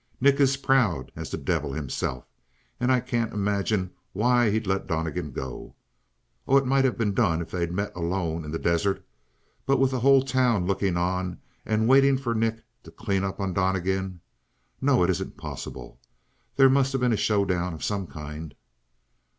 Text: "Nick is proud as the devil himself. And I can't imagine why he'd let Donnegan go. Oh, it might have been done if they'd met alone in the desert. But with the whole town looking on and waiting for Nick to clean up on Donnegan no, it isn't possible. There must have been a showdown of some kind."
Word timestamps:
"Nick 0.19 0.39
is 0.39 0.57
proud 0.57 1.11
as 1.15 1.29
the 1.29 1.37
devil 1.37 1.73
himself. 1.73 2.25
And 2.79 2.91
I 2.91 2.99
can't 3.01 3.35
imagine 3.35 3.91
why 4.13 4.49
he'd 4.49 4.65
let 4.65 4.87
Donnegan 4.87 5.29
go. 5.31 5.75
Oh, 6.47 6.57
it 6.57 6.65
might 6.65 6.85
have 6.85 6.97
been 6.97 7.13
done 7.13 7.39
if 7.39 7.51
they'd 7.51 7.71
met 7.71 7.95
alone 7.95 8.43
in 8.43 8.49
the 8.49 8.57
desert. 8.57 9.05
But 9.63 9.77
with 9.77 9.91
the 9.91 9.99
whole 9.99 10.23
town 10.23 10.65
looking 10.65 10.97
on 10.97 11.37
and 11.67 11.87
waiting 11.87 12.17
for 12.17 12.33
Nick 12.33 12.63
to 12.81 12.89
clean 12.89 13.23
up 13.23 13.39
on 13.39 13.53
Donnegan 13.53 14.21
no, 14.81 15.03
it 15.03 15.11
isn't 15.11 15.37
possible. 15.37 15.99
There 16.55 16.67
must 16.67 16.93
have 16.93 17.01
been 17.01 17.13
a 17.13 17.15
showdown 17.15 17.75
of 17.75 17.83
some 17.83 18.07
kind." 18.07 18.55